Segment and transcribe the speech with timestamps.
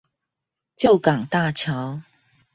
[0.77, 2.01] 舊港大橋